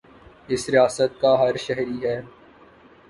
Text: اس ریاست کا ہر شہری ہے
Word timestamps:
اس 0.49 0.63
ریاست 0.69 1.19
کا 1.21 1.31
ہر 1.39 1.57
شہری 1.57 1.97
ہے 2.05 2.19